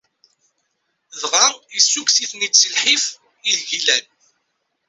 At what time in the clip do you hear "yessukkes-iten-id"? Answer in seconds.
1.75-2.53